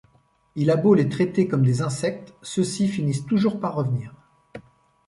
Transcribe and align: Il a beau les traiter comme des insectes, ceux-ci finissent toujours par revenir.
Il 0.55 0.71
a 0.71 0.77
beau 0.77 0.95
les 0.95 1.09
traiter 1.09 1.47
comme 1.47 1.63
des 1.63 1.83
insectes, 1.83 2.33
ceux-ci 2.41 2.87
finissent 2.87 3.27
toujours 3.27 3.59
par 3.59 3.75
revenir. 3.75 4.15